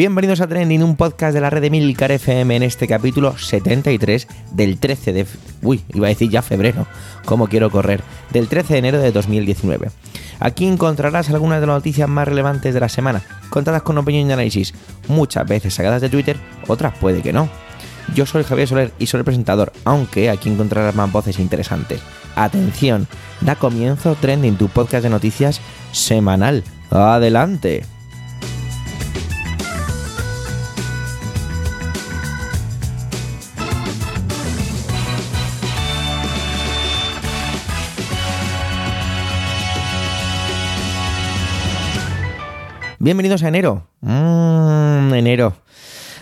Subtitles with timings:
[0.00, 4.28] Bienvenidos a Trending, un podcast de la red de Milcar FM en este capítulo 73
[4.50, 5.26] del 13 de...
[5.60, 6.86] Uy, iba a decir ya febrero,
[7.26, 9.90] como quiero correr, del 13 de enero de 2019.
[10.38, 13.20] Aquí encontrarás algunas de las noticias más relevantes de la semana,
[13.50, 14.72] contadas con opinión y análisis,
[15.06, 17.50] muchas veces sacadas de Twitter, otras puede que no.
[18.14, 22.00] Yo soy Javier Soler y soy el presentador, aunque aquí encontrarás más voces interesantes.
[22.36, 23.06] Atención,
[23.42, 25.60] da comienzo Trending, tu podcast de noticias
[25.92, 26.64] semanal.
[26.90, 27.82] Adelante.
[43.02, 43.86] Bienvenidos a enero.
[44.02, 45.54] Mmm, enero.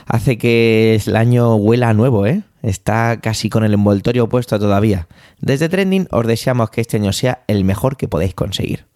[0.07, 2.45] Hace que el año huela nuevo, ¿eh?
[2.63, 5.09] Está casi con el envoltorio opuesto todavía.
[5.41, 8.87] Desde Trending os deseamos que este año sea el mejor que podéis conseguir.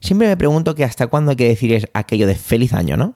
[0.00, 3.14] Siempre me pregunto que hasta cuándo hay que decir aquello de feliz año, ¿no?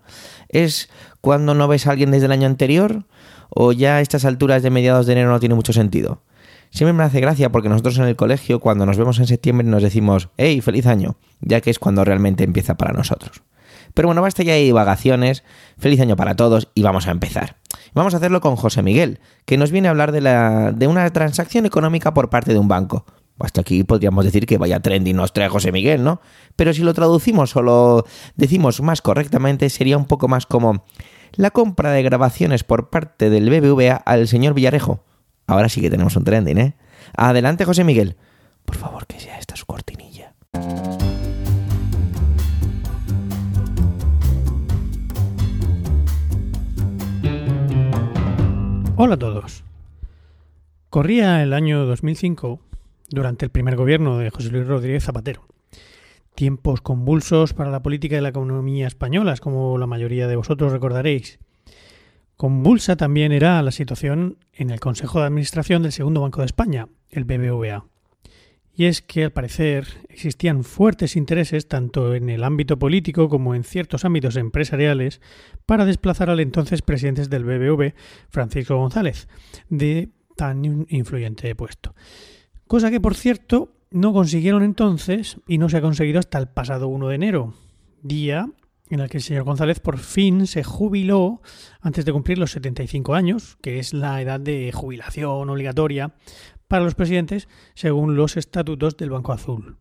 [0.49, 0.89] ¿Es
[1.21, 3.07] cuando no ves a alguien desde el año anterior?
[3.49, 6.23] ¿O ya a estas alturas de mediados de enero no tiene mucho sentido?
[6.71, 9.83] Siempre me hace gracia porque nosotros en el colegio, cuando nos vemos en septiembre, nos
[9.83, 11.17] decimos, ¡Hey, feliz año!
[11.41, 13.43] Ya que es cuando realmente empieza para nosotros.
[13.95, 15.45] Pero bueno, basta ya de divagaciones.
[15.79, 17.57] Feliz año para todos y vamos a empezar.
[17.95, 21.11] Vamos a hacerlo con José Miguel, que nos viene a hablar de, la, de una
[21.11, 23.05] transacción económica por parte de un banco.
[23.39, 26.21] Hasta aquí podríamos decir que vaya trending nos trae José Miguel, ¿no?
[26.57, 30.85] Pero si lo traducimos o lo decimos más correctamente, sería un poco más como
[31.33, 35.05] la compra de grabaciones por parte del BBVA al señor Villarejo.
[35.47, 36.77] Ahora sí que tenemos un trending, ¿eh?
[37.17, 38.17] Adelante, José Miguel.
[38.65, 40.35] Por favor, que sea esta su cortinilla.
[48.95, 49.65] Hola a todos.
[50.91, 52.61] Corría el año 2005
[53.09, 55.47] durante el primer gobierno de José Luis Rodríguez Zapatero.
[56.35, 61.39] Tiempos convulsos para la política y la economía españolas, como la mayoría de vosotros recordaréis.
[62.37, 66.89] Convulsa también era la situación en el Consejo de Administración del Segundo Banco de España,
[67.09, 67.87] el BBVA.
[68.75, 73.65] Y es que al parecer existían fuertes intereses tanto en el ámbito político como en
[73.65, 75.21] ciertos ámbitos empresariales
[75.67, 77.95] para desplazar al entonces presidente del BBV,
[78.31, 79.29] Francisco González,
[79.69, 81.95] de tan influyente puesto.
[82.67, 86.89] Cosa que, por cierto, no consiguieron entonces y no se ha conseguido hasta el pasado
[86.89, 87.55] 1 de enero,
[88.03, 88.49] día
[88.89, 91.41] en el que el señor González por fin se jubiló
[91.81, 96.15] antes de cumplir los 75 años, que es la edad de jubilación obligatoria
[96.73, 99.77] para los presidentes según los estatutos del Banco Azul.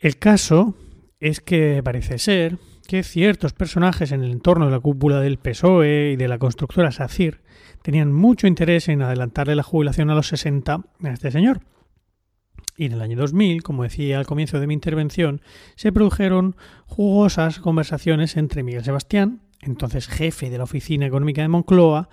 [0.00, 0.74] El caso
[1.20, 6.10] es que parece ser que ciertos personajes en el entorno de la cúpula del PSOE
[6.14, 7.40] y de la constructora SACIR
[7.82, 11.60] tenían mucho interés en adelantarle la jubilación a los 60 a este señor.
[12.76, 15.40] Y en el año 2000, como decía al comienzo de mi intervención,
[15.76, 16.56] se produjeron
[16.86, 22.08] jugosas conversaciones entre Miguel Sebastián, entonces jefe de la Oficina Económica de Moncloa,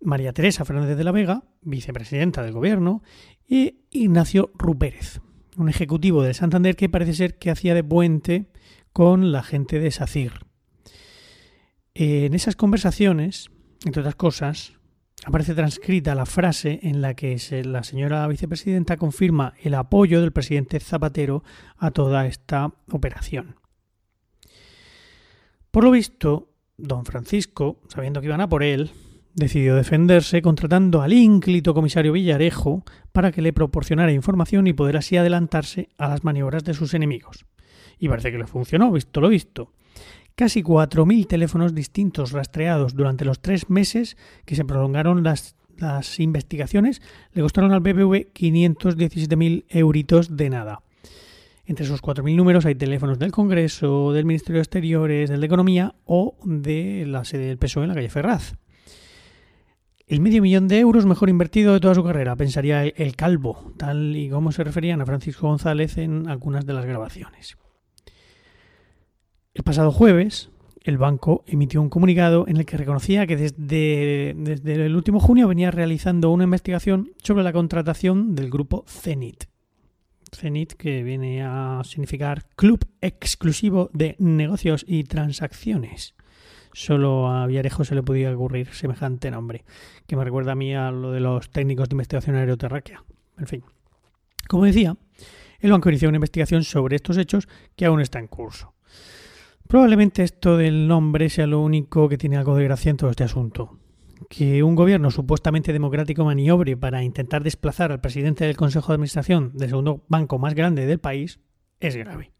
[0.00, 3.02] María Teresa Fernández de la Vega, vicepresidenta del gobierno,
[3.46, 5.20] y Ignacio Rupérez,
[5.56, 8.50] un ejecutivo de Santander que parece ser que hacía de puente
[8.92, 10.46] con la gente de SACIR.
[11.94, 13.50] En esas conversaciones,
[13.84, 14.74] entre otras cosas,
[15.24, 20.78] aparece transcrita la frase en la que la señora vicepresidenta confirma el apoyo del presidente
[20.80, 21.42] Zapatero
[21.76, 23.56] a toda esta operación.
[25.70, 28.90] Por lo visto, don Francisco, sabiendo que iban a por él,
[29.38, 35.16] decidió defenderse contratando al ínclito comisario Villarejo para que le proporcionara información y poder así
[35.16, 37.46] adelantarse a las maniobras de sus enemigos.
[37.98, 39.72] Y parece que le funcionó, visto lo visto.
[40.34, 45.54] Casi 4.000 teléfonos distintos rastreados durante los tres meses que se prolongaron las,
[46.18, 47.00] investigaciones
[47.32, 50.82] le costaron al BBV 517.000 euritos de nada.
[51.66, 55.94] Entre esos 4.000 números hay teléfonos del Congreso, del Ministerio de Exteriores, del de Economía
[56.04, 58.54] o de la sede del PSOE en la calle Ferraz.
[60.08, 64.16] El medio millón de euros mejor invertido de toda su carrera, pensaría el calvo, tal
[64.16, 67.58] y como se referían a Francisco González en algunas de las grabaciones.
[69.52, 70.48] El pasado jueves,
[70.82, 74.30] el banco emitió un comunicado en el que reconocía que desde,
[74.86, 79.44] el último junio venía realizando una investigación sobre la contratación del grupo Zenit.
[80.34, 86.14] Zenit, que viene a significar Club Exclusivo de Negocios y Transacciones.
[86.72, 89.64] Solo a Villarejo se le podía ocurrir semejante nombre,
[90.06, 93.04] que me recuerda a mí a lo de los técnicos de investigación aeroterráquea.
[93.38, 93.64] En fin.
[94.48, 94.96] Como decía,
[95.60, 98.74] el banco inició una investigación sobre estos hechos que aún está en curso.
[99.66, 103.24] Probablemente esto del nombre sea lo único que tiene algo de gracia en todo este
[103.24, 103.78] asunto.
[104.30, 109.52] Que un gobierno supuestamente democrático maniobre para intentar desplazar al presidente del Consejo de Administración
[109.54, 111.40] del segundo banco más grande del país
[111.80, 112.32] es grave.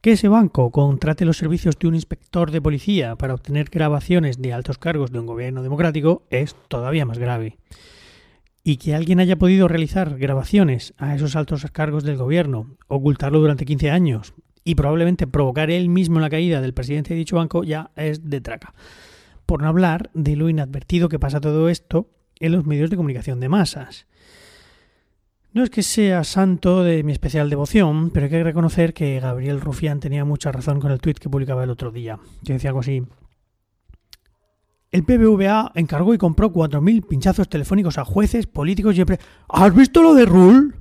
[0.00, 4.52] Que ese banco contrate los servicios de un inspector de policía para obtener grabaciones de
[4.52, 7.58] altos cargos de un gobierno democrático es todavía más grave.
[8.62, 13.64] Y que alguien haya podido realizar grabaciones a esos altos cargos del gobierno, ocultarlo durante
[13.64, 17.90] 15 años y probablemente provocar él mismo la caída del presidente de dicho banco ya
[17.96, 18.74] es de traca.
[19.46, 23.40] Por no hablar de lo inadvertido que pasa todo esto en los medios de comunicación
[23.40, 24.06] de masas.
[25.52, 29.60] No es que sea santo de mi especial devoción, pero hay que reconocer que Gabriel
[29.60, 32.80] Rufián tenía mucha razón con el tuit que publicaba el otro día, que decía algo
[32.80, 33.02] así.
[34.90, 39.04] El PBVA encargó y compró 4.000 pinchazos telefónicos a jueces, políticos y.
[39.48, 40.74] ¿Has visto lo de Rule?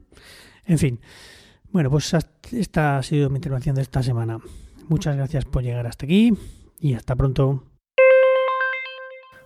[0.66, 1.00] En fin.
[1.72, 2.16] Bueno, pues
[2.52, 4.40] esta ha sido mi intervención de esta semana.
[4.88, 6.34] Muchas gracias por llegar hasta aquí
[6.80, 7.64] y hasta pronto.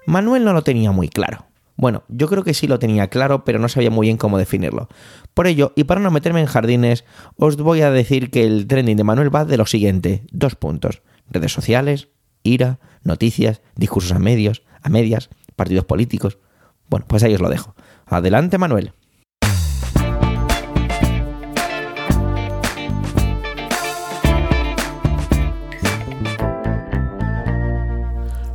[0.06, 1.50] Manuel no lo tenía muy claro.
[1.75, 4.88] Bueno, yo creo que sí lo tenía claro, pero no sabía muy bien cómo definirlo.
[5.33, 7.06] Por ello, y para no meterme en jardines,
[7.38, 10.23] os voy a decir que el trending de Manuel va de lo siguiente.
[10.31, 11.01] Dos puntos.
[11.29, 12.09] Redes sociales,
[12.44, 16.38] ira, noticias, discursos a medios, a medias, partidos políticos.
[16.89, 17.75] Bueno, pues ahí os lo dejo.
[18.06, 18.94] Adelante, Manuel.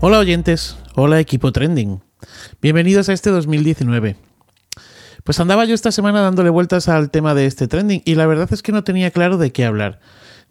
[0.01, 2.06] Hola oyentes, hola equipo trending.
[2.63, 4.17] Bienvenidos a este 2019.
[5.25, 8.49] Pues andaba yo esta semana dándole vueltas al tema de este trending y la verdad
[8.53, 10.01] es que no tenía claro de qué hablar.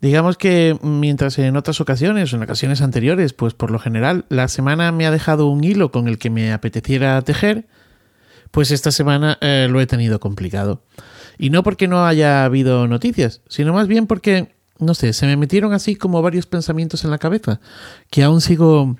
[0.01, 4.47] Digamos que mientras en otras ocasiones o en ocasiones anteriores, pues por lo general la
[4.47, 7.68] semana me ha dejado un hilo con el que me apeteciera tejer,
[8.51, 10.83] pues esta semana eh, lo he tenido complicado.
[11.38, 15.38] Y no porque no haya habido noticias, sino más bien porque, no sé, se me
[15.38, 17.59] metieron así como varios pensamientos en la cabeza,
[18.09, 18.97] que aún sigo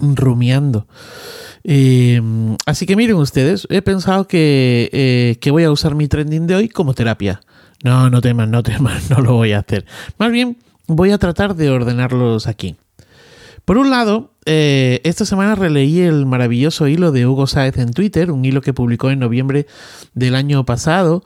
[0.00, 0.86] rumiando.
[1.64, 2.20] Eh,
[2.66, 6.54] así que miren ustedes, he pensado que, eh, que voy a usar mi trending de
[6.54, 7.40] hoy como terapia.
[7.82, 9.86] No, no teman, no teman, no lo voy a hacer.
[10.18, 12.76] Más bien, voy a tratar de ordenarlos aquí.
[13.64, 18.30] Por un lado, eh, esta semana releí el maravilloso hilo de Hugo Sáez en Twitter,
[18.30, 19.66] un hilo que publicó en noviembre
[20.12, 21.24] del año pasado.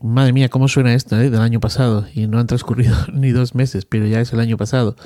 [0.00, 1.16] madre mía, ¿cómo suena esto?
[1.16, 2.06] Del año pasado.
[2.14, 4.96] Y no han transcurrido ni dos meses, pero ya es el año pasado.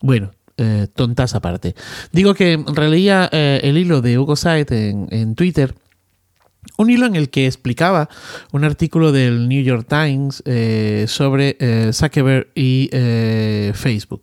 [0.00, 1.74] Bueno, eh, tontas aparte.
[2.12, 5.74] Digo que releía eh, el hilo de Hugo Said en, Twitter
[6.78, 8.08] un hilo en el que explicaba
[8.52, 11.56] un artículo del New York Times eh, sobre
[11.92, 12.88] Zuckerberg y
[13.74, 14.22] Facebook.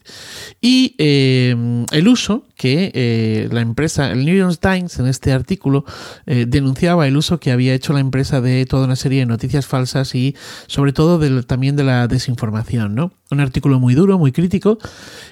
[0.62, 5.86] Y el uso que la empresa, el New York Times en este artículo
[6.25, 10.16] denunciaba el uso que había hecho la empresa de toda una serie de noticias falsas
[10.16, 10.36] y
[10.68, 12.95] sobre todo también de la desinformación.
[12.95, 13.12] ¿no?
[13.31, 14.78] Un artículo muy duro, muy crítico.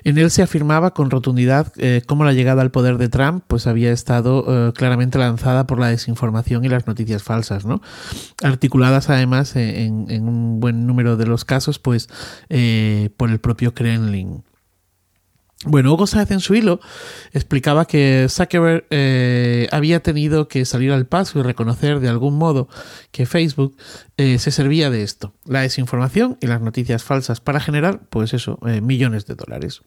[0.04, 1.74] En él se afirmaba con rotundidad
[2.07, 6.66] cómo la llegada al poder de Trump pues, había estado claramente lanzada por la desinformación
[6.66, 7.81] y las noticias falsas, ¿no?
[8.42, 12.10] Articuladas además en, un buen número de los casos, pues,
[12.50, 14.44] eh, por el propio Kremlin.
[15.65, 16.79] Bueno, Hugo Sáez en su hilo
[17.33, 22.69] explicaba que Zuckerberg eh, había tenido que salir al paso y reconocer de algún modo
[23.11, 23.75] que Facebook
[24.15, 28.57] eh, se servía de esto, la desinformación y las noticias falsas para generar, pues eso,
[28.65, 29.81] eh, millones de dólares.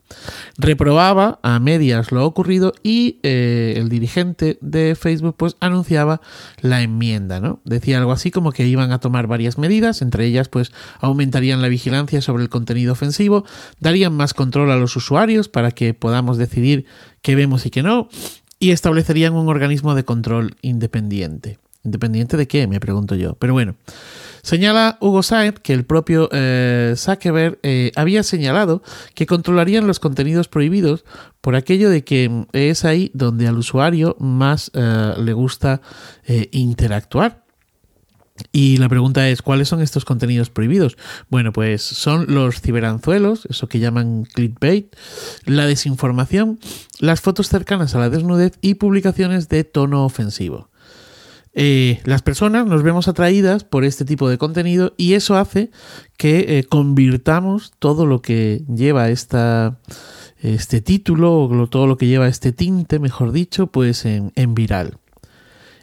[0.59, 6.21] Reprobaba a medias lo ocurrido y el dirigente de Facebook pues anunciaba
[6.61, 7.61] la enmienda, ¿no?
[7.65, 10.71] Decía algo así como que iban a tomar varias medidas, entre ellas pues
[11.01, 13.47] aumentarían la vigilancia sobre el contenido ofensivo,
[13.81, 16.87] darían más control a los usuarios para para que podamos decidir
[17.21, 18.09] qué vemos y qué no,
[18.59, 21.61] y establecerían un organismo de control independiente.
[21.85, 22.67] ¿Independiente de qué?
[22.67, 23.37] Me pregunto yo.
[23.37, 23.77] Pero bueno,
[24.43, 28.83] señala Hugo Sainz que el propio eh, Zuckerberg eh, había señalado
[29.15, 31.05] que controlarían los contenidos prohibidos
[31.41, 35.81] por aquello de que es ahí donde al usuario más eh, le gusta
[36.51, 37.42] interactuar.
[38.51, 40.97] Y la pregunta es, ¿cuáles son estos contenidos prohibidos?
[41.29, 44.95] Bueno, pues son los ciberanzuelos, eso que llaman clickbait,
[45.45, 46.59] la desinformación,
[46.99, 50.71] las fotos cercanas a la desnudez y publicaciones de tono ofensivo.
[51.55, 55.71] Eh, las personas nos vemos atraídas por este tipo de contenido y eso hace
[56.17, 59.79] que eh, convirtamos todo lo que lleva esta,
[60.39, 64.97] este título o todo lo que lleva este tinte, mejor dicho, pues en, viral.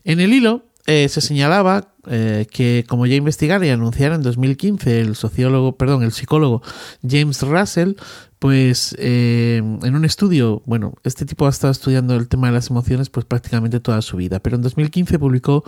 [0.03, 5.01] En el hilo eh, se señalaba eh, que, como ya investigara y anunciara en 2015
[5.01, 6.61] el sociólogo, perdón, el psicólogo
[7.07, 7.93] James Russell,
[8.39, 12.69] pues eh, en un estudio, bueno, este tipo ha estado estudiando el tema de las
[12.69, 15.63] emociones pues prácticamente toda su vida, pero en 2015 publicó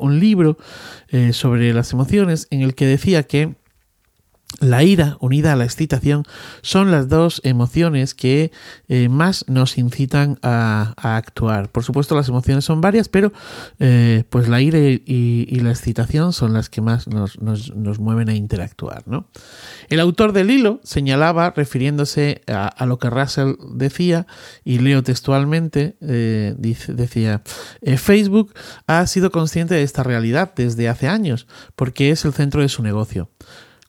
[0.00, 0.56] un libro
[1.32, 3.54] sobre las emociones en el que decía que
[4.60, 6.24] La ira unida a la excitación
[6.62, 8.50] son las dos emociones que
[8.88, 11.70] eh, más nos incitan a, actuar.
[11.70, 13.32] Por supuesto, las emociones son varias, pero
[13.78, 17.38] eh, pues la ira y, la excitación son las que más nos,
[18.00, 19.04] mueven a interactuar.
[19.90, 24.26] El autor del hilo señalaba, refiriéndose a, lo que Russell decía,
[24.64, 27.42] y leo textualmente, eh, decía,
[27.96, 28.54] Facebook
[28.86, 32.82] ha sido consciente de esta realidad desde hace años, porque es el centro de su
[32.82, 33.30] negocio.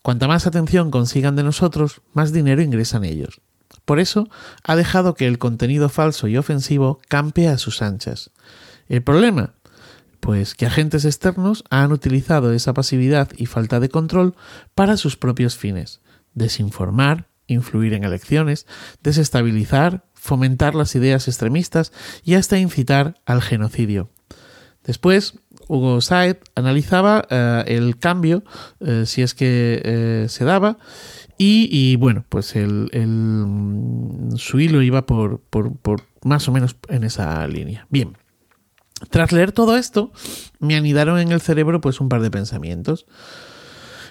[0.02, 3.42] Cuanta más atención consigan de nosotros, más dinero ingresan ellos.
[3.86, 4.30] Por eso,
[4.64, 8.32] ha dejado que el contenido falso y ofensivo campe a sus anchas.
[8.88, 9.54] ¿El problema?
[10.20, 14.36] Pues que agentes externos han utilizado esa pasividad y falta de control
[14.76, 16.02] para sus propios fines.
[16.34, 18.68] Desinformar, influir en elecciones,
[19.02, 21.92] desestabilizar, fomentar las ideas extremistas
[22.24, 24.10] y hasta incitar al genocidio.
[24.84, 25.36] Después,
[25.70, 28.44] Hugo Saed analizaba eh, el cambio,
[28.82, 30.78] eh, si es que eh, se daba,
[31.42, 32.90] y, bueno, pues el,
[34.36, 37.88] su hilo iba por, por, más o menos en esa línea.
[37.90, 38.18] Bien.
[39.10, 40.12] Tras leer todo esto,
[40.60, 43.06] me anidaron en el cerebro pues un par de pensamientos.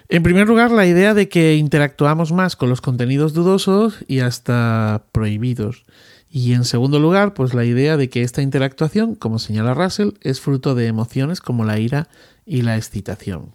[0.08, 5.04] En primer lugar, la idea de que interactuamos más con los contenidos dudosos y hasta
[5.12, 5.84] prohibidos.
[6.30, 10.40] Y en segundo lugar, pues la idea de que esta interactuación, como señala Russell, es
[10.40, 12.08] fruto de emociones como la ira
[12.44, 13.54] y la excitación.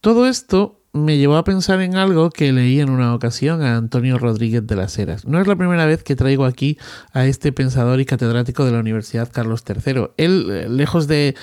[0.00, 4.16] Todo esto me llevó a pensar en algo que leí en una ocasión a Antonio
[4.16, 5.26] Rodríguez de las Heras.
[5.26, 6.78] No es la primera vez que traigo aquí
[7.12, 10.10] a este pensador y catedrático de la Universidad Carlos III.
[10.16, 11.34] Él, eh, lejos de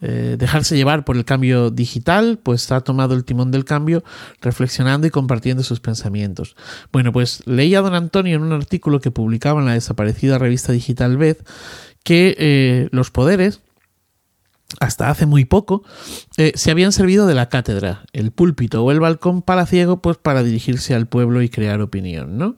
[0.00, 4.02] eh, dejarse llevar por el cambio digital, pues ha tomado el timón del cambio,
[4.42, 6.56] reflexionando y compartiendo sus pensamientos.
[6.90, 10.72] Bueno, pues leí a don Antonio en un artículo que publicaba en la desaparecida revista
[10.72, 11.44] digital Vez
[12.02, 13.60] que eh, los poderes,
[14.80, 15.84] hasta hace muy poco,
[16.36, 20.42] eh, se habían servido de la cátedra, el púlpito o el balcón palaciego, pues para
[20.42, 22.56] dirigirse al pueblo y crear opinión, ¿no?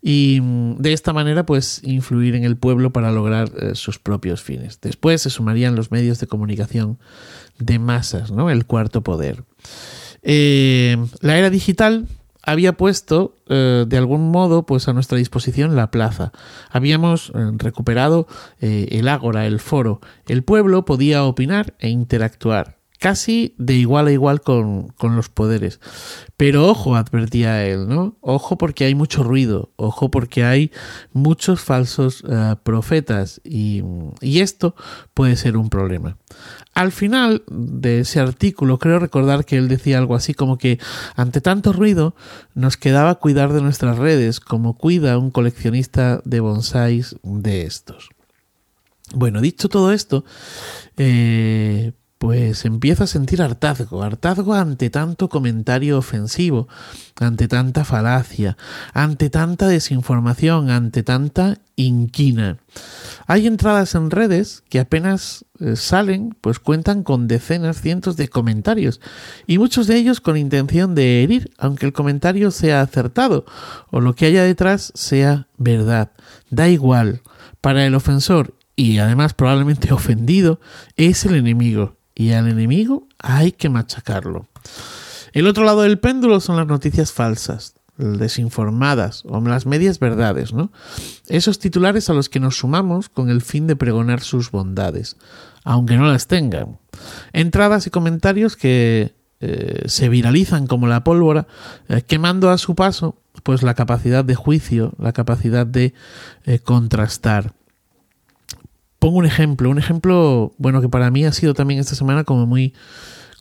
[0.00, 4.42] Y mm, de esta manera, pues influir en el pueblo para lograr eh, sus propios
[4.42, 4.80] fines.
[4.80, 6.98] Después se sumarían los medios de comunicación
[7.58, 8.50] de masas, ¿no?
[8.50, 9.44] El cuarto poder.
[10.22, 12.06] Eh, la era digital
[12.48, 16.32] había puesto eh, de algún modo pues a nuestra disposición la plaza.
[16.70, 18.26] Habíamos eh, recuperado
[18.60, 20.00] eh, el ágora, el foro.
[20.26, 25.80] El pueblo podía opinar e interactuar casi de igual a igual con, los poderes.
[26.36, 28.16] Pero ojo, advertía él, ¿no?
[28.20, 30.72] Ojo porque hay mucho ruido, ojo porque hay
[31.12, 32.24] muchos falsos
[32.62, 33.82] profetas y,
[34.20, 34.74] y, esto
[35.14, 36.16] puede ser un problema.
[36.74, 40.78] Al final de ese artículo creo recordar que él decía algo así como que
[41.16, 42.14] ante tanto ruido
[42.54, 48.10] nos quedaba cuidar de nuestras redes como cuida un coleccionista de bonsáis de estos.
[49.14, 50.24] Bueno, dicho todo esto,
[50.98, 56.66] eh, pues empieza a sentir hartazgo, hartazgo ante tanto comentario ofensivo,
[57.16, 58.56] ante tanta falacia,
[58.92, 62.58] ante tanta desinformación, ante tanta inquina.
[63.28, 69.00] Hay entradas en redes que apenas eh, salen, pues cuentan con decenas, cientos de comentarios,
[69.46, 73.46] y muchos de ellos con intención de herir, aunque el comentario sea acertado
[73.90, 76.10] o lo que haya detrás sea verdad.
[76.50, 77.22] Da igual.
[77.60, 80.60] Para el ofensor y además probablemente ofendido,
[80.96, 84.48] es el enemigo y al enemigo hay que machacarlo.
[85.32, 90.72] El otro lado del péndulo son las noticias falsas, desinformadas o las medias verdades, ¿no?
[91.28, 95.16] Esos titulares a los que nos sumamos con el fin de pregonar sus bondades,
[95.62, 96.78] aunque no las tengan.
[97.32, 101.46] Entradas y comentarios que eh, se viralizan como la pólvora,
[101.88, 105.94] eh, quemando a su paso pues la capacidad de juicio, la capacidad de
[106.46, 107.52] eh, contrastar.
[108.98, 112.46] Pongo un ejemplo, un ejemplo, bueno, que para mí ha sido también esta semana como
[112.46, 112.74] muy,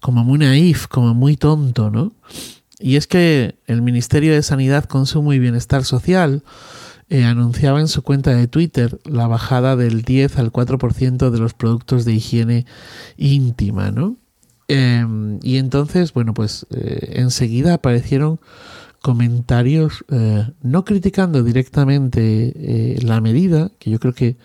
[0.02, 2.14] como muy naif, como muy tonto, ¿no?
[2.80, 6.44] Y es que el Ministerio de Sanidad, Consumo y Bienestar Social
[7.10, 11.54] eh, anunciaba en su cuenta de Twitter la bajada del 10 al 4% de los
[11.54, 12.66] productos de higiene
[13.16, 14.18] íntima, ¿no?
[14.68, 18.40] Em, y entonces, bueno, pues eh, enseguida aparecieron
[19.02, 24.36] comentarios eh, no criticando directamente la medida, que yo creo que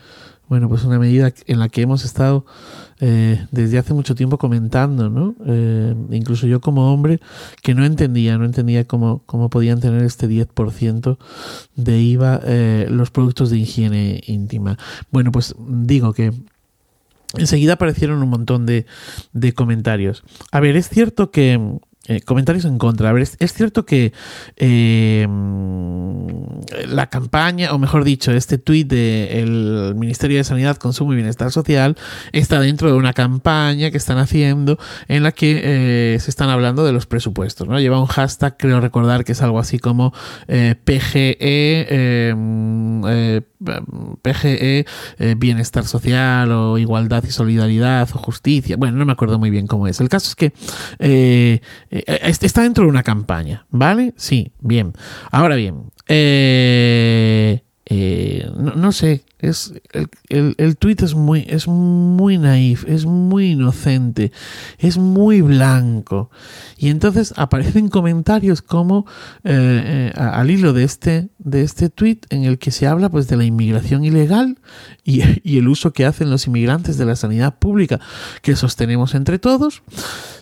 [0.52, 2.44] bueno, pues una medida en la que hemos estado
[3.00, 5.34] eh, desde hace mucho tiempo comentando, ¿no?
[5.46, 7.20] Eh, incluso yo como hombre
[7.62, 11.16] que no entendía, no entendía cómo, cómo podían tener este 10%
[11.74, 14.76] de IVA eh, los productos de higiene íntima.
[15.10, 16.34] Bueno, pues digo que
[17.38, 18.84] enseguida aparecieron un montón de,
[19.32, 20.22] de comentarios.
[20.50, 21.78] A ver, es cierto que
[22.08, 23.10] eh, comentarios en contra.
[23.10, 24.12] A ver, es, cierto que
[24.56, 25.24] eh,
[26.88, 31.96] la campaña, o mejor dicho, este tuit del Ministerio de Sanidad, Consumo y Bienestar Social
[32.32, 35.60] está dentro de una campaña que están haciendo en la que
[36.14, 37.68] eh, se están hablando de los presupuestos.
[37.68, 37.78] ¿no?
[37.78, 40.12] Lleva un hashtag, creo recordar que es algo así como
[40.48, 42.34] PGE,
[44.22, 44.86] PGE,
[45.36, 48.76] Bienestar Social o Igualdad y Solidaridad o Justicia.
[48.76, 50.00] Bueno, no me acuerdo muy bien cómo es.
[50.00, 50.52] El caso es que
[51.92, 54.14] está dentro de una campaña, ¿vale?
[54.16, 54.94] Sí, bien.
[55.30, 57.62] Ahora bien, eh,
[57.94, 59.74] eh, no, sé, es,
[60.30, 64.32] el, el, tweet es muy, es muy naif, es muy inocente,
[64.78, 66.30] es muy blanco.
[66.78, 69.04] Y entonces aparecen comentarios como
[69.44, 73.36] eh, al hilo de este, de este tweet en el que se habla pues de
[73.36, 74.58] la inmigración ilegal
[75.04, 75.20] y,
[75.58, 78.00] el uso que hacen los inmigrantes de la sanidad pública
[78.40, 79.82] que sostenemos entre todos.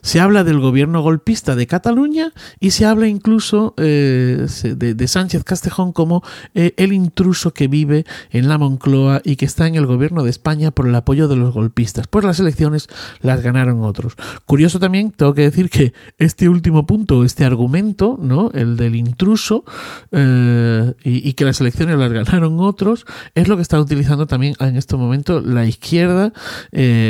[0.03, 5.93] Se habla del gobierno golpista de Cataluña y se habla incluso eh, de, Sánchez Castejón
[5.93, 6.23] como
[6.55, 10.31] eh, el intruso que vive en la Moncloa y que está en el gobierno de
[10.31, 12.07] España por el apoyo de los golpistas.
[12.07, 12.89] Pues las elecciones
[13.21, 14.17] las ganaron otros.
[14.45, 18.51] Curioso también, tengo que decir que este último punto, este argumento, ¿no?
[18.53, 19.65] El del intruso
[20.13, 24.77] eh, y, que las elecciones las ganaron otros, es lo que está utilizando también en
[24.77, 26.33] este momento la izquierda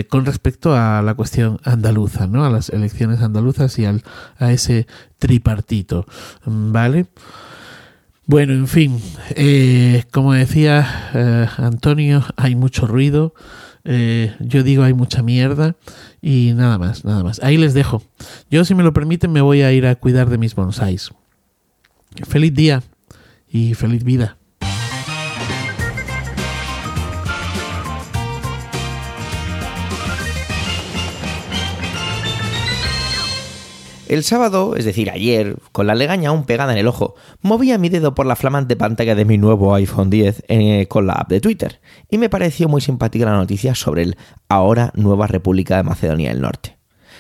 [0.09, 2.45] con respecto a la cuestión andaluza, ¿no?
[2.45, 4.03] A las elecciones andaluzas y al,
[4.39, 4.87] a ese
[5.19, 6.07] tripartito.
[6.45, 7.07] ¿Vale?
[8.31, 9.03] Bueno, en fin,
[9.35, 13.35] eh, como decía eh, Antonio, hay mucho ruido.
[13.83, 15.75] Eh, yo digo hay mucha mierda
[16.23, 17.43] y nada más, nada más.
[17.43, 18.05] Ahí les dejo.
[18.49, 21.11] Yo, si me lo permiten, me voy a ir a cuidar de mis bonsáis.
[22.29, 22.85] Feliz día
[23.49, 24.37] y feliz vida.
[34.11, 37.91] El sábado, es decir, ayer, con la legaña aún pegada en el ojo, movía mi
[37.91, 41.41] dedo por la flamante pantalla de mi nuevo iPhone 10 eh, con la app de
[41.41, 44.17] Twitter y me pareció muy simpática la noticia sobre el
[44.49, 46.77] ahora nueva República de Macedonia del Norte.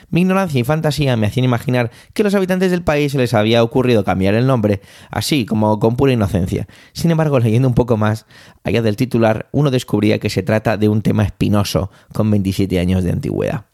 [0.08, 3.34] Mi ignorancia y fantasía me hacían imaginar que a los habitantes del país se les
[3.34, 4.80] había ocurrido cambiar el nombre,
[5.12, 6.66] así como con pura inocencia.
[6.92, 8.26] Sin embargo, leyendo un poco más,
[8.64, 13.04] allá del titular, uno descubría que se trata de un tema espinoso con 27 años
[13.04, 13.66] de antigüedad.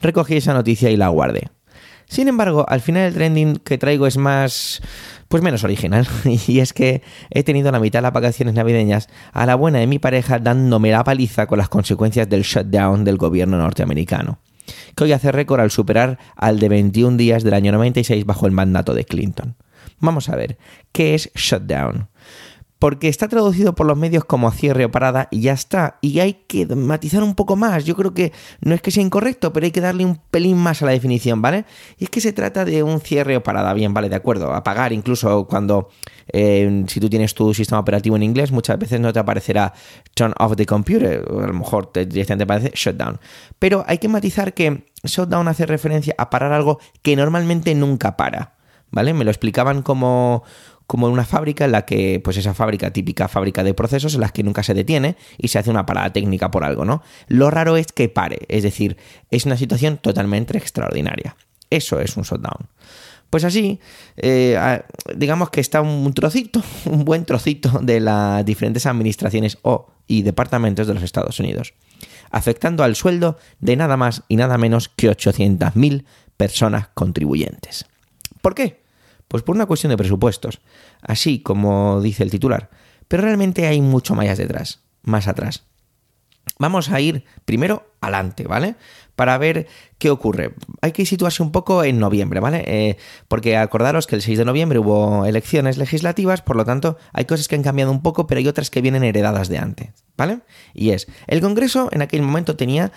[0.00, 1.50] Recogí esa noticia y la guardé.
[2.08, 4.80] Sin embargo, al final el trending que traigo es más,
[5.28, 6.08] pues menos original.
[6.46, 9.86] Y es que he tenido la mitad de las vacaciones navideñas a la buena de
[9.86, 14.38] mi pareja dándome la paliza con las consecuencias del shutdown del gobierno norteamericano,
[14.96, 18.52] que hoy hace récord al superar al de 21 días del año 96 bajo el
[18.52, 19.56] mandato de Clinton.
[20.00, 20.56] Vamos a ver,
[20.92, 22.08] ¿qué es shutdown?
[22.78, 25.98] Porque está traducido por los medios como cierre o parada y ya está.
[26.00, 27.84] Y hay que matizar un poco más.
[27.84, 30.82] Yo creo que no es que sea incorrecto, pero hay que darle un pelín más
[30.82, 31.64] a la definición, ¿vale?
[31.98, 34.52] Y es que se trata de un cierre o parada, bien, vale, de acuerdo.
[34.54, 35.88] Apagar, incluso cuando,
[36.32, 39.72] eh, si tú tienes tu sistema operativo en inglés, muchas veces no te aparecerá
[40.14, 43.18] turn off the computer, o a lo mejor te, directamente te aparece shutdown.
[43.58, 48.54] Pero hay que matizar que shutdown hace referencia a parar algo que normalmente nunca para.
[48.90, 49.12] ¿Vale?
[49.12, 50.44] Me lo explicaban como,
[50.88, 54.22] como en una fábrica en la que, pues esa fábrica, típica fábrica de procesos, en
[54.22, 57.02] las que nunca se detiene y se hace una parada técnica por algo, ¿no?
[57.28, 58.96] Lo raro es que pare, es decir,
[59.30, 61.36] es una situación totalmente extraordinaria.
[61.68, 62.70] Eso es un shutdown.
[63.28, 63.78] Pues así,
[64.16, 64.58] eh,
[65.14, 70.86] digamos que está un trocito, un buen trocito de las diferentes administraciones o y departamentos
[70.86, 71.74] de los Estados Unidos,
[72.30, 76.04] afectando al sueldo de nada más y nada menos que 800.000
[76.38, 77.84] personas contribuyentes.
[78.40, 78.87] ¿Por qué?
[79.28, 80.60] Pues por una cuestión de presupuestos,
[81.02, 82.70] así como dice el titular.
[83.08, 85.64] Pero realmente hay mucho más detrás, más atrás.
[86.58, 88.76] Vamos a ir primero adelante, ¿vale?
[89.14, 89.66] Para ver
[89.98, 90.54] qué ocurre.
[90.80, 92.64] Hay que situarse un poco en noviembre, ¿vale?
[92.66, 92.96] Eh,
[93.28, 97.48] porque acordaros que el 6 de noviembre hubo elecciones legislativas, por lo tanto hay cosas
[97.48, 100.40] que han cambiado un poco, pero hay otras que vienen heredadas de antes, ¿vale?
[100.74, 102.92] Y es, el Congreso en aquel momento tenía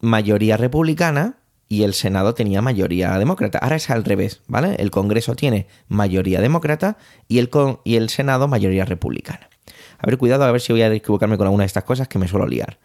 [0.00, 1.36] mayoría republicana,
[1.72, 3.56] y el Senado tenía mayoría demócrata.
[3.56, 4.76] Ahora es al revés, ¿vale?
[4.78, 7.48] El Congreso tiene mayoría demócrata y el,
[7.82, 9.48] y el Senado mayoría republicana.
[9.96, 12.18] A ver, cuidado, a ver si voy a equivocarme con alguna de estas cosas que
[12.18, 12.78] me suelo liar.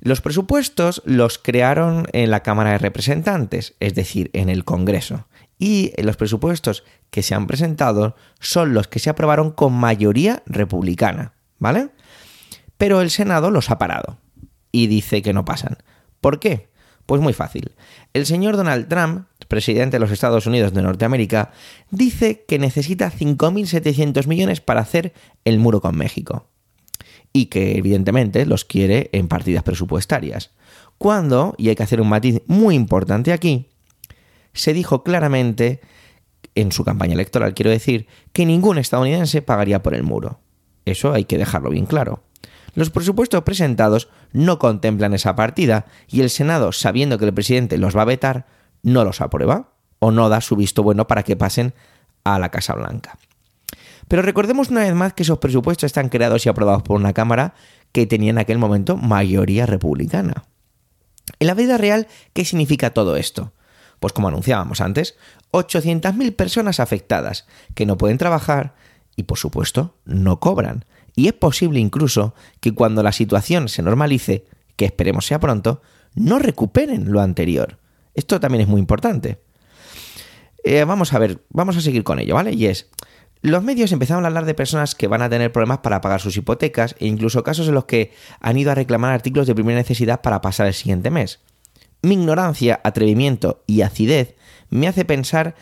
[0.00, 5.28] Los presupuestos los crearon en la Cámara de Representantes, es decir, en el Congreso.
[5.56, 11.34] Y los presupuestos que se han presentado son los que se aprobaron con mayoría republicana,
[11.60, 11.90] ¿vale?
[12.78, 14.18] Pero el Senado los ha parado
[14.72, 15.78] y dice que no pasan.
[16.20, 16.71] ¿Por qué?
[17.06, 17.72] Pues muy fácil.
[18.12, 21.52] El señor Donald Trump, presidente de los Estados Unidos de Norteamérica,
[21.90, 25.12] dice que necesita 5.700 millones para hacer
[25.44, 26.46] el muro con México.
[27.32, 30.50] Y que evidentemente los quiere en partidas presupuestarias.
[30.98, 33.68] Cuando, y hay que hacer un matiz muy importante aquí,
[34.52, 35.80] se dijo claramente,
[36.54, 40.40] en su campaña electoral quiero decir, que ningún estadounidense pagaría por el muro.
[40.84, 42.22] Eso hay que dejarlo bien claro.
[42.74, 47.96] Los presupuestos presentados no contemplan esa partida y el Senado, sabiendo que el presidente los
[47.96, 48.46] va a vetar,
[48.82, 51.74] no los aprueba o no da su visto bueno para que pasen
[52.24, 53.18] a la Casa Blanca.
[54.08, 57.54] Pero recordemos una vez más que esos presupuestos están creados y aprobados por una Cámara
[57.92, 60.44] que tenía en aquel momento mayoría republicana.
[61.38, 63.52] En la vida real, ¿qué significa todo esto?
[64.00, 65.16] Pues como anunciábamos antes,
[65.52, 68.74] 800.000 personas afectadas que no pueden trabajar
[69.14, 70.84] y por supuesto no cobran.
[71.14, 74.46] Y es posible incluso que cuando la situación se normalice,
[74.76, 75.82] que esperemos sea pronto,
[76.14, 77.78] no recuperen lo anterior.
[78.14, 79.40] Esto también es muy importante.
[80.64, 82.52] Eh, vamos a ver, vamos a seguir con ello, ¿vale?
[82.52, 82.88] Y es,
[83.42, 86.36] los medios empezaron a hablar de personas que van a tener problemas para pagar sus
[86.36, 90.22] hipotecas e incluso casos en los que han ido a reclamar artículos de primera necesidad
[90.22, 91.40] para pasar el siguiente mes.
[92.02, 94.36] Mi ignorancia, atrevimiento y acidez
[94.70, 95.54] me hace pensar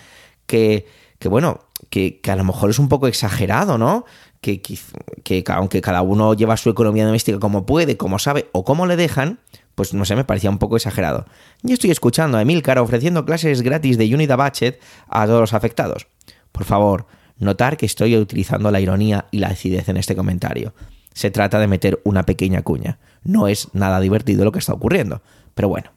[0.46, 0.86] que,
[1.18, 4.04] que bueno, que, a lo mejor es un poco exagerado, ¿no?
[4.40, 8.86] Que, que, aunque cada uno lleva su economía doméstica como puede, como sabe o como
[8.86, 9.38] le dejan,
[9.74, 11.26] pues no sé, me parecía un poco exagerado.
[11.62, 16.06] Yo estoy escuchando a Emilcar ofreciendo clases gratis de Unida Budget a todos los afectados.
[16.52, 17.06] Por favor,
[17.40, 20.74] Notar que estoy utilizando la ironía y la acidez en este comentario.
[21.14, 22.98] Se trata de meter una pequeña cuña.
[23.24, 25.22] No es nada divertido lo que está ocurriendo.
[25.54, 25.90] Pero bueno.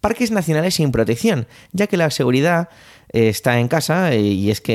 [0.00, 2.68] Parques nacionales sin protección, ya que la seguridad
[3.16, 4.74] está en casa eh, y es que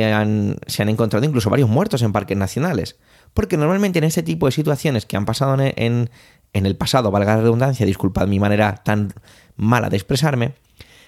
[0.67, 2.97] se han encontrado incluso varios muertos en parques nacionales.
[3.34, 6.10] Porque normalmente en este tipo de situaciones que han pasado en,
[6.54, 9.13] en el pasado, valga la redundancia, disculpad mi manera tan
[9.56, 10.56] mala de expresarme,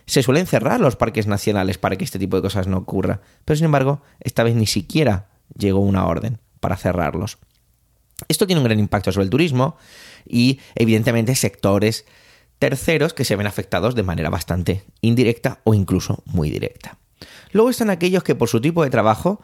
[0.06, 3.22] se suelen cerrar los parques nacionales para que este tipo de cosas no ocurra.
[3.46, 7.39] Pero sin embargo, esta vez ni siquiera llegó una orden para cerrarlos.
[8.28, 9.76] Esto tiene un gran impacto sobre el turismo
[10.26, 12.06] y evidentemente sectores
[12.60, 17.00] terceros que se ven afectados de manera bastante indirecta o incluso muy directa.
[17.54, 19.42] Luego están aquellos que por su tipo de trabajo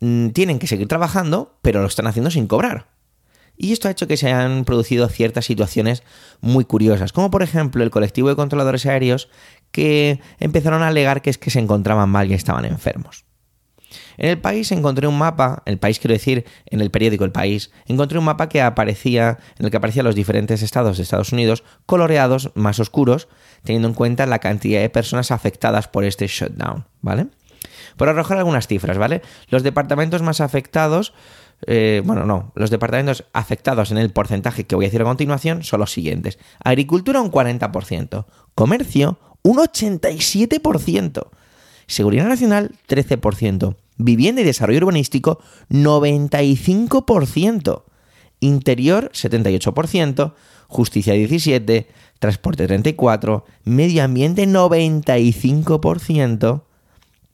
[0.00, 2.86] mm, tienen que seguir trabajando, pero lo están haciendo sin cobrar.
[3.56, 6.02] Y esto ha hecho que se hayan producido ciertas situaciones
[6.40, 9.30] muy curiosas, como por ejemplo el colectivo de controladores aéreos
[9.70, 13.24] que empezaron a alegar que es que se encontraban mal y estaban enfermos.
[14.18, 17.70] En el país encontré un mapa, el país quiero decir, en el periódico El País,
[17.86, 21.64] encontré un mapa que aparecía, en el que aparecían los diferentes estados de Estados Unidos
[21.86, 23.28] coloreados más oscuros,
[23.62, 27.28] teniendo en cuenta la cantidad de personas afectadas por este shutdown, ¿vale?
[27.96, 29.22] Por arrojar algunas cifras, ¿vale?
[29.48, 31.12] Los departamentos más afectados
[31.66, 35.62] eh, bueno, no, los departamentos afectados en el porcentaje que voy a decir a continuación
[35.62, 36.38] son los siguientes.
[36.62, 41.28] Agricultura un 40%, comercio un 87%,
[41.86, 45.40] seguridad nacional 13%, vivienda y desarrollo urbanístico
[45.70, 47.84] 95%,
[48.40, 50.34] interior 78%,
[50.68, 51.86] justicia 17%,
[52.18, 56.62] transporte 34%, medio ambiente 95%,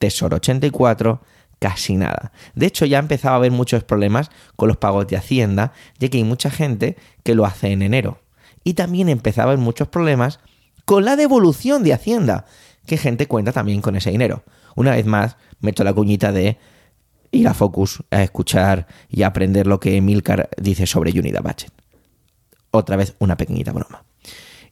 [0.03, 1.21] tesoro 84%,
[1.59, 2.33] casi nada.
[2.55, 6.17] De hecho, ya empezaba a haber muchos problemas con los pagos de Hacienda, ya que
[6.17, 8.19] hay mucha gente que lo hace en enero.
[8.65, 10.41] Y también empezaba a haber muchos problemas
[10.83, 12.45] con la devolución de Hacienda,
[12.85, 14.43] que gente cuenta también con ese dinero.
[14.75, 16.57] Una vez más, meto la cuñita de
[17.31, 21.71] ir a Focus a escuchar y aprender lo que Milcar dice sobre Unidad Budget.
[22.71, 24.03] Otra vez una pequeñita broma.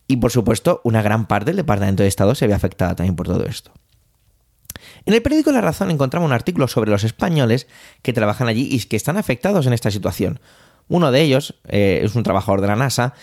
[0.07, 3.27] Y por supuesto, una gran parte del Departamento de Estado se ve afectada también por
[3.27, 3.71] todo esto.
[5.05, 7.67] En el periódico La Razón encontramos un artículo sobre los españoles
[8.01, 10.39] que trabajan allí y que están afectados en esta situación.
[10.87, 13.13] Uno de ellos eh, es un trabajador de la NASA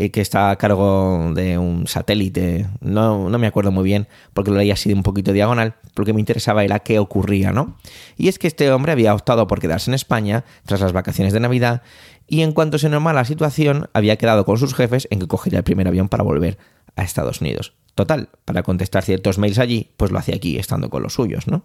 [0.00, 2.68] eh, que está a cargo de un satélite.
[2.80, 5.74] No, no, me acuerdo muy bien porque lo leí así de un poquito diagonal.
[5.94, 7.76] Porque me interesaba era qué ocurría, ¿no?
[8.16, 11.40] Y es que este hombre había optado por quedarse en España tras las vacaciones de
[11.40, 11.82] Navidad
[12.28, 15.58] y en cuanto se normala la situación había quedado con sus jefes en que cogería
[15.58, 16.58] el primer avión para volver
[16.94, 17.74] a Estados Unidos.
[17.96, 21.64] Total, para contestar ciertos mails allí, pues lo hacía aquí estando con los suyos, ¿no?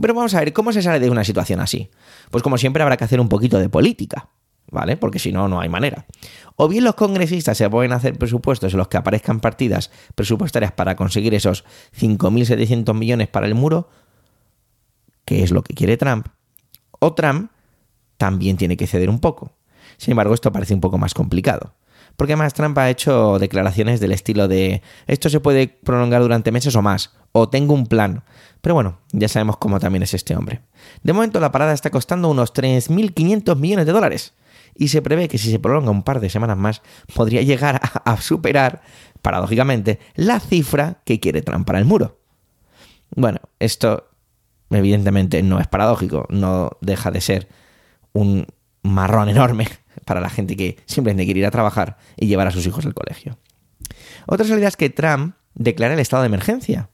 [0.00, 1.90] Pero vamos a ver, ¿cómo se sale de una situación así?
[2.30, 4.30] Pues como siempre habrá que hacer un poquito de política,
[4.70, 4.96] ¿vale?
[4.96, 6.06] Porque si no, no hay manera.
[6.56, 10.96] O bien los congresistas se pueden hacer presupuestos en los que aparezcan partidas presupuestarias para
[10.96, 11.64] conseguir esos
[11.98, 13.88] 5.700 millones para el muro,
[15.24, 16.28] que es lo que quiere Trump,
[16.98, 17.50] o Trump
[18.16, 19.56] también tiene que ceder un poco.
[19.96, 21.74] Sin embargo, esto parece un poco más complicado.
[22.16, 26.76] Porque además Trump ha hecho declaraciones del estilo de esto se puede prolongar durante meses
[26.76, 28.24] o más, o tengo un plan.
[28.60, 30.60] Pero bueno, ya sabemos cómo también es este hombre.
[31.02, 34.34] De momento la parada está costando unos 3.500 millones de dólares.
[34.80, 36.80] Y se prevé que si se prolonga un par de semanas más,
[37.14, 38.80] podría llegar a, superar,
[39.20, 42.18] paradójicamente, la cifra que quiere Trump para el muro.
[43.14, 44.08] Bueno, esto
[44.70, 47.48] evidentemente no es paradójico, no deja de ser
[48.14, 48.46] un
[48.82, 49.68] marrón enorme
[50.06, 52.94] para la gente que simplemente quiere ir a trabajar y llevar a sus hijos al
[52.94, 53.36] colegio.
[54.26, 56.88] Otra salida es que Trump declara el estado de emergencia.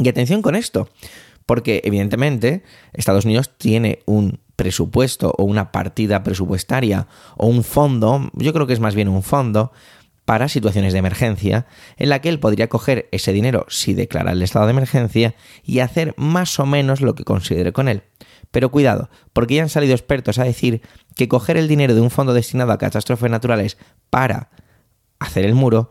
[0.00, 0.88] Y atención con esto,
[1.46, 8.52] porque evidentemente Estados Unidos tiene un presupuesto o una partida presupuestaria o un fondo, yo
[8.52, 9.72] creo que es más bien un fondo,
[10.24, 14.42] para situaciones de emergencia, en la que él podría coger ese dinero si declara el
[14.42, 18.02] estado de emergencia y hacer más o menos lo que considere con él.
[18.50, 20.80] Pero cuidado, porque ya han salido expertos a decir
[21.16, 23.76] que coger el dinero de un fondo destinado a catástrofes naturales
[24.10, 24.50] para
[25.18, 25.90] hacer el muro,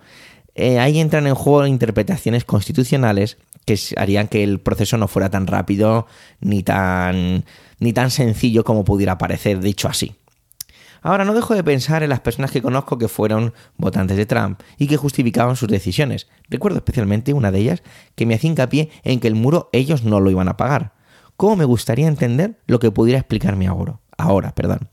[0.55, 5.47] eh, ahí entran en juego interpretaciones constitucionales que harían que el proceso no fuera tan
[5.47, 6.05] rápido
[6.41, 7.45] ni tan,
[7.79, 10.15] ni tan sencillo como pudiera parecer, dicho así.
[11.01, 14.61] Ahora no dejo de pensar en las personas que conozco que fueron votantes de Trump
[14.77, 16.27] y que justificaban sus decisiones.
[16.49, 17.83] Recuerdo especialmente una de ellas
[18.15, 20.93] que me hacía hincapié en que el muro ellos no lo iban a pagar.
[21.35, 23.99] ¿Cómo me gustaría entender lo que pudiera explicarme ahora?
[24.17, 24.89] Ahora, perdón.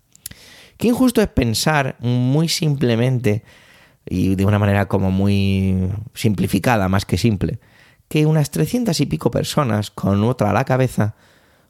[0.78, 3.44] Qué injusto es pensar muy simplemente
[4.10, 7.60] y de una manera como muy simplificada, más que simple,
[8.08, 11.14] que unas 300 y pico personas con otra a la cabeza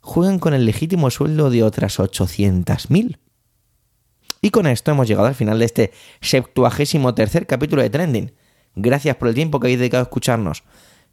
[0.00, 3.18] juegan con el legítimo sueldo de otras 800.000.
[4.40, 8.32] Y con esto hemos llegado al final de este 73 tercer capítulo de Trending.
[8.74, 10.64] Gracias por el tiempo que habéis dedicado a escucharnos.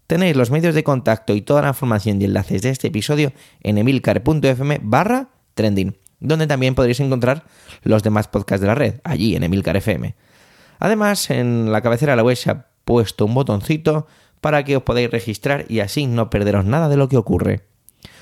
[0.08, 3.78] Tenéis los medios de contacto y toda la información y enlaces de este episodio en
[3.78, 7.44] emilcar.fm barra trending, donde también podréis encontrar
[7.84, 10.16] los demás podcasts de la red, allí en Emilcar FM.
[10.80, 14.08] Además, en la cabecera de la web se ha puesto un botoncito
[14.42, 17.64] para que os podáis registrar y así no perderos nada de lo que ocurre.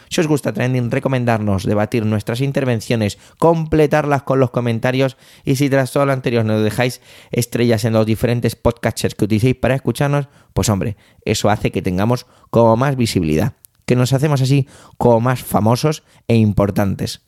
[0.09, 5.91] Si os gusta Trending, recomendarnos, debatir nuestras intervenciones, completarlas con los comentarios y si tras
[5.91, 10.69] todo lo anterior nos dejáis estrellas en los diferentes podcasters que utilicéis para escucharnos, pues
[10.69, 13.53] hombre, eso hace que tengamos como más visibilidad,
[13.85, 17.21] que nos hacemos así como más famosos e importantes.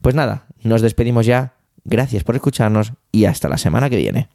[0.00, 4.28] Pues nada, nos despedimos ya, gracias por escucharnos y hasta la semana que viene.